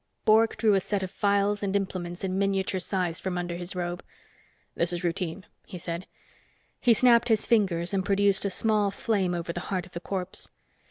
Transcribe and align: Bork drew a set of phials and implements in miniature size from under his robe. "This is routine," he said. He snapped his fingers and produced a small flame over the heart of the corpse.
Bork 0.25 0.57
drew 0.57 0.73
a 0.73 0.79
set 0.79 1.03
of 1.03 1.11
phials 1.11 1.61
and 1.61 1.75
implements 1.75 2.23
in 2.23 2.35
miniature 2.39 2.79
size 2.79 3.19
from 3.19 3.37
under 3.37 3.55
his 3.55 3.75
robe. 3.75 4.01
"This 4.73 4.91
is 4.91 5.03
routine," 5.03 5.45
he 5.67 5.77
said. 5.77 6.07
He 6.79 6.95
snapped 6.95 7.27
his 7.29 7.45
fingers 7.45 7.93
and 7.93 8.03
produced 8.03 8.43
a 8.43 8.49
small 8.49 8.89
flame 8.89 9.35
over 9.35 9.53
the 9.53 9.59
heart 9.69 9.85
of 9.85 9.91
the 9.91 9.99
corpse. 9.99 10.49